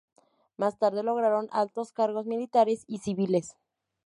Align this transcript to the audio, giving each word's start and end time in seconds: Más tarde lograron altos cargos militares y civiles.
Más 0.57 0.79
tarde 0.79 1.03
lograron 1.03 1.47
altos 1.51 1.91
cargos 1.91 2.25
militares 2.25 2.85
y 2.87 2.97
civiles. 2.97 3.55